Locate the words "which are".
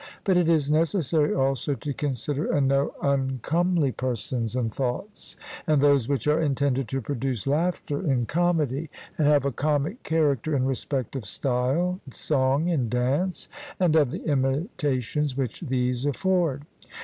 6.09-6.41